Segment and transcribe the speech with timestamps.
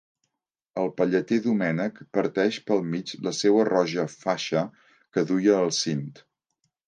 [0.83, 4.63] El palleter Doménech parteix pel mig la seua roja faixa
[5.17, 6.09] que duia al cint.